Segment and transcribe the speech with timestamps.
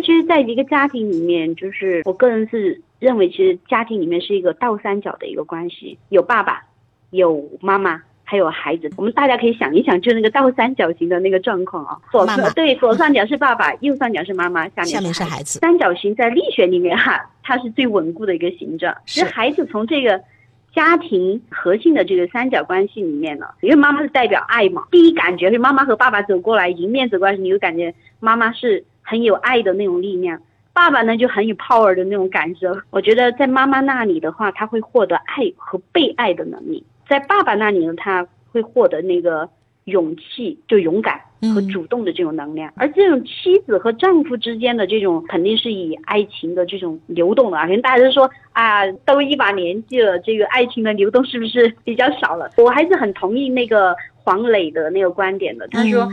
[0.00, 6.62] 其实，在一个家庭里面，就是我个人是认为，其实家庭里面是一个倒三角的一个关系，有爸爸，
[7.10, 8.02] 有妈妈。
[8.30, 11.96] 还有孩子，我们大家可以想一想，就那个倒三角形的那个状况啊。
[12.12, 15.58] 左对，左上角是爸爸，右上角是妈妈，下面下面是孩子。
[15.60, 18.94] 三角形在力学里面哈，它是最稳固的一个形状。
[19.06, 20.20] 其实孩子从这个
[20.74, 30.38] 家庭核心的这个三角关系里面呢，因为妈妈是代表爱嘛，第一感觉是妈妈和爸爸走过来迎面走过来，你就感觉妈妈是很有爱的那种力量，
[30.74, 32.68] 爸爸呢就很有 power 的那种感受。
[32.90, 36.84] 我觉得在妈妈那里的话，他会获得爱和被爱的能力。
[37.08, 39.48] 在爸爸那里呢，他会获得那个
[39.84, 41.18] 勇气，就勇敢
[41.54, 42.70] 和主动的这种能量。
[42.76, 47.64] 而这种妻子和丈夫之间的这种，肯定是以爱情的这种流动的啊。
[47.64, 52.50] 可能大家都说啊，都一把年纪了，这个爱情的流动是不是比较少了？
[52.58, 55.66] 我还是很同意那个黄磊的那个观点的。
[55.68, 56.06] 他说。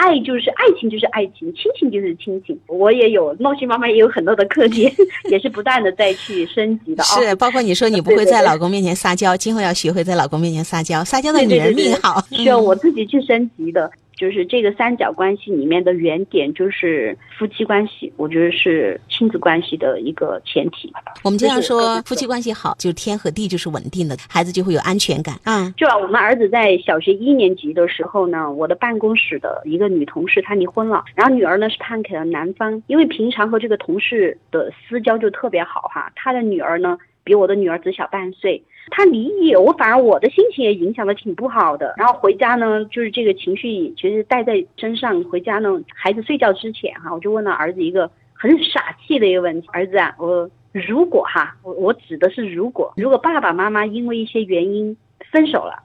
[0.00, 2.58] 爱就是爱情，就是爱情；亲情就是亲情。
[2.66, 4.90] 我也有，诺西妈妈也有很多的课题，
[5.30, 7.04] 也是不断的在去升级的。
[7.04, 11.04] 是，包括你说你不会在老公面前撒娇，今后要学会在老公面前撒娇。
[11.04, 13.90] 撒娇的女人命好，需要我自己去升级的。
[14.20, 20.92] 就是这个三角关系里面的原点，就是夫妻关系，我觉得是亲子关系的一个前提。
[21.24, 25.36] 我们经常说夫妻关系好，就天和地就是稳定的，孩子就会有安全感。
[25.44, 36.98] 嗯，就啊我们儿子在小学一年级的时候呢，我的办公室的一个女同事她离婚了，然后女儿呢是判给了男方，因为平常和这个同事的私交就特别好哈，她的女儿呢。
[37.22, 41.94] 比我的女儿只小半岁，她离异，我反而我的心情也影响的挺不好的。
[41.96, 45.22] 然后回家呢，就是这个情绪其实带在身上。
[45.24, 54.96] 回家呢，孩子睡觉之前哈，我就问了儿子一个很傻气的一个问题：儿子啊，我如果哈，我我指的是如果，如果爸爸妈妈因为一些原因
[55.30, 55.82] 分手了，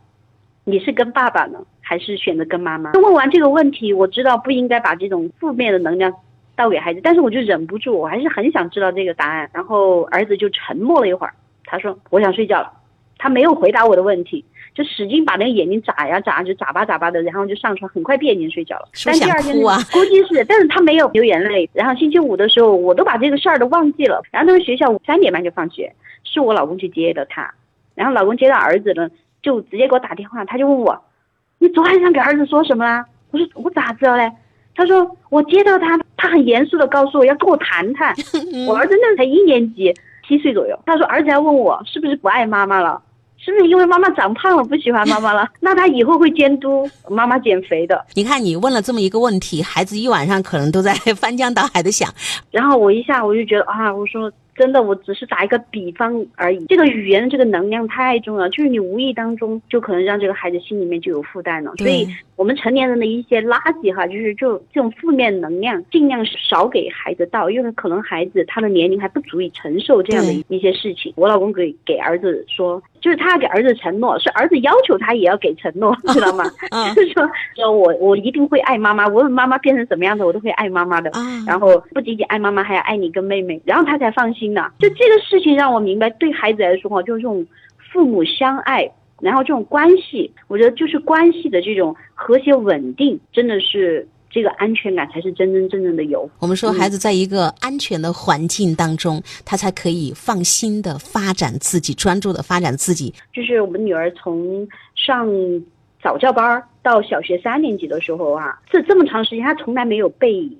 [0.63, 2.91] 你是跟爸爸呢，还是选择跟妈妈？
[2.93, 6.13] 问完这个问题，我知道不应该把这种负面的能量。
[6.55, 9.49] 倒给孩子，但是我就忍不住，我还是很想知道这个答案。
[9.53, 11.33] 然后儿子就沉默了一会儿，
[11.65, 12.71] 他说：“我想睡觉了。”
[13.17, 18.89] 他没有回答我的问题，就使劲把那个眼睛眨呀眨，就眨巴眨巴的，然后就上床，很快闭眼睛睡觉了。
[19.05, 19.55] 但第二天
[19.93, 21.67] 估计是，但是他没有流眼泪。
[21.73, 24.21] 然后星期五的时候，我都把这个事儿都忘记了。
[24.31, 25.91] 然后那个学校三点半就放学，
[26.25, 27.49] 是我老公去接的他。
[27.95, 29.09] 然后老公接到儿子呢，
[29.41, 31.01] 就直接给我打电话，他就问我
[31.57, 34.29] ：“你昨晚上给儿子说什么啊？”我说：“我咋知道嘞？”
[34.75, 38.13] 他说：“我接到他，他很严肃的告诉我要跟我谈谈。
[38.67, 39.93] 我儿子那才一年级，
[40.27, 40.77] 七岁左右。
[40.87, 42.99] 他说儿子还问我是不是不爱妈妈了，
[43.37, 45.47] 是不是因为妈妈长胖了不喜欢妈妈了？
[45.61, 48.03] 那他以后会监督妈妈减肥的。
[48.15, 52.11] 你看你问了这么一个问题，孩子一晚上可能都在翻江倒海的想。
[52.49, 56.65] 然后我一下我就觉得啊，我说。”真的，我只是打一个比方而已。
[56.67, 61.73] 这个语言的这个能量太重要，就是你无意当中就可能让这个孩子心里面就有负担了。
[61.77, 71.13] 所以，我们成年人的一些垃圾哈，就是就这种负面能量，尽量少给孩子倒，因为可能孩子他的年龄还不足以承受这样的一些事情。
[71.17, 72.81] 我老公给给儿子说。
[73.05, 76.43] 就是他要给儿子承诺，是儿子要求他也要给承诺， 知道吗？
[76.95, 77.23] 就是说，
[77.55, 81.11] 说我我一定会爱妈妈，无论妈妈变成什么样子，我都会爱妈妈的。
[81.45, 84.71] 然后不仅仅爱妈妈，还要爱你跟妹妹，然后他才放心呢。
[84.79, 87.45] 就这个事情让我明白，对孩子来说哈，就是这种
[87.93, 88.89] 父母相爱，
[89.21, 94.07] 然后这种关系，我觉得就是关系的这种和谐稳定，真的是。
[94.35, 96.29] 这个安全感才是真真正正的有。
[96.39, 103.13] 我们说，孩子在一个安全的环境当中，他才可以放心的发展自己，专注的发展自己。
[103.33, 105.29] 就是我们女儿从上
[106.03, 110.51] 早教班到小学三年级的时候啊，这这么长时间，她从来没有被。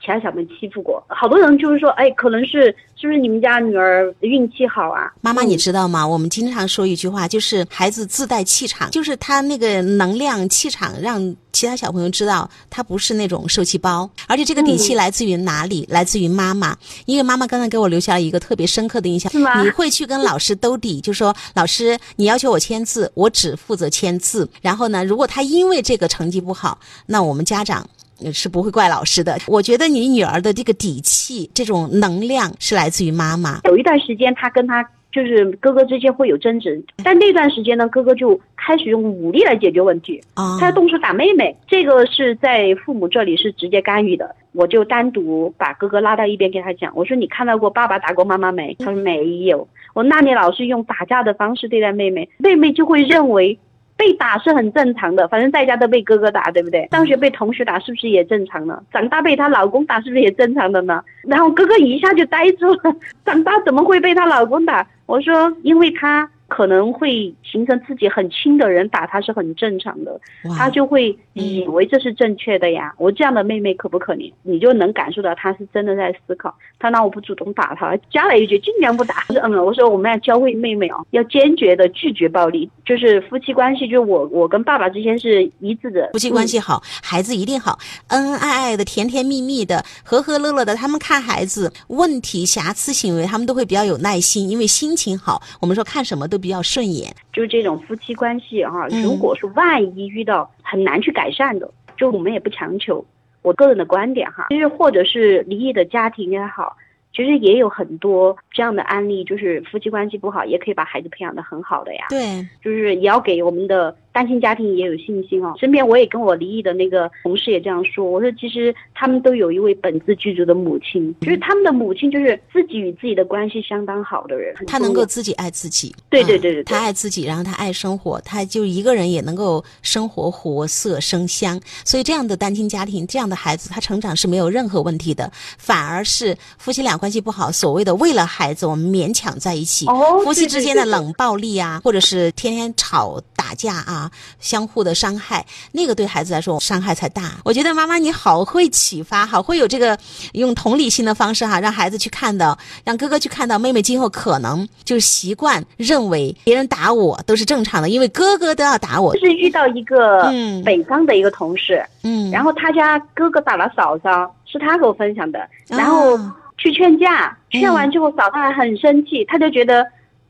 [0.00, 2.64] 其他小朋友欺负过，好多人就是说，哎，可能是
[2.94, 5.10] 是不是你们家女儿运气好啊？
[5.22, 6.06] 妈妈，你知道吗？
[6.06, 15.86] 我们经常说一句话，就是孩子自带气场，就是他那个能量气场，让其他小朋友知道他不是那种受气包，而且这个底气来自于哪里？
[15.88, 16.76] 来自于妈妈，
[17.06, 19.32] 因为妈妈刚才给我留下了一个特别深刻的印象。
[19.64, 24.46] 你会去跟老师兜底，就说老师，你要求我签字，我只负责签字。
[24.60, 27.88] 然后呢，如果他因为这个成绩不好，那我们家长。
[28.32, 29.36] 是不会怪老师的。
[29.48, 33.60] 我觉得你女儿的这个底气、这种能量是来自于妈妈。
[33.64, 40.20] 有一段时间，她跟她就是哥哥之间会有争执，但那段时间呢，哥哥就开始用武力来解决问题。
[40.34, 44.34] 啊，他要动手打妹妹，这个是在父母这里是直接干预的。
[44.50, 48.74] 我就单独把哥哥拉到一边跟他讲，我说你看到过爸爸打过妈妈没？
[48.80, 49.68] 他说没有。
[49.94, 53.56] 我那你老是用打架的方式对待妹妹，妹妹就会认为。
[53.96, 56.88] 被打是很正常的，反正在家都被哥哥打，对不对？
[56.90, 58.82] 上学被同学打是不是也正常呢？
[58.92, 61.00] 长大被她老公打是不是也正常的呢？
[61.22, 64.84] 然后哥哥一下就呆住了，长大怎么会被她老公打？
[65.06, 70.20] 我说，因为他可能会形成自己很亲的人打他是很正常的，
[70.56, 72.94] 他就会以为这是正确的呀。
[72.98, 74.32] 我这样的妹妹可不可怜？
[74.42, 76.54] 你就能感受到他是真的在思考。
[76.78, 79.24] 他那我不主动打他，加了一句尽量不打。
[79.28, 82.70] 我说嗯， 我说我们要教会妹妹哦，要坚决的拒绝暴力。
[82.84, 90.74] 就是夫妻关系，就我我跟爸爸之间是一致的，夫妻关系好，孩子一定好，恩恩爱爱的，甜甜蜜蜜的，和和乐乐的。
[90.74, 95.40] 他们看孩子问题、瑕疵行为，他们都会比较有耐心，因为心情好。
[95.60, 97.14] 我们说看什么都比较顺眼。
[97.32, 103.04] 就这种夫妻关系哈，如果是万一遇到很难去改善的，就我们也不强求。
[103.42, 106.76] 我个人的观点哈，其实或者是离异的家庭也好。
[107.16, 112.06] 其实也有很多这样的案例，就是夫妻关系不好，也可以把孩子培养的很好的呀。
[112.08, 115.52] 对，就是也要给我们的单亲家庭也有信心哦。
[115.60, 125.94] 身边我也跟我离异的那个同事也这样说，我说其实他们都有一位本自具足的母亲，就是他们的母亲就是自己与自己的关系相当好的人，他能够自己爱自己。
[126.08, 131.60] 对对对对，他爱自己，然后他爱生活，他就一个人也能够生活活色生香。
[131.84, 136.94] 所以这样的单亲家庭，这样的孩子，他成长是没有任何问题的，反而是夫妻俩。
[136.94, 139.84] 关系不好，所谓的为了孩子，我们勉强在一起，
[140.22, 143.20] 夫妻之间的冷暴力啊，或者是天天吵
[143.54, 144.10] 打架啊，
[144.40, 147.34] 相互的伤害，那个对孩子来说伤害才大。
[147.44, 149.96] 我觉得妈妈你好会启发，好会有这个
[150.32, 159.14] 用同理心的方式哈，让孩子去看到，让哥哥去看到妹妹今后可能就是习惯认为别人打我都是正常的，因为哥哥都要打我。
[159.14, 160.32] 就是遇到一个
[160.64, 166.18] 北方的一个同事，嗯，然后他家哥哥打了嫂嫂，是他给我分享的，然后。
[166.56, 169.84] 去劝架，劝完之后嫂子还很生气，她就觉得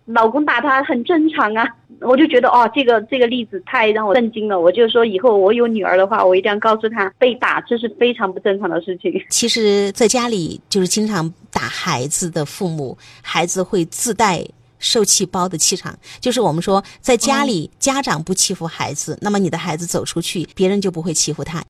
[0.06, 1.69] 老公打她很正常啊。
[2.00, 4.61] 我就觉得哦，这个这个例子太让我震惊了。
[4.61, 9.12] 我就说以后我有女儿的话，我一定要告诉她，被打这是非常不正常的事情。
[9.31, 14.44] 其实，在家里就是经常打孩子的父母，孩子会自带
[14.79, 15.96] 受气包的气场。
[16.20, 21.62] 就是我们说，在家里家长不欺负孩子，那么你的孩子走出去，别人就不会欺负他。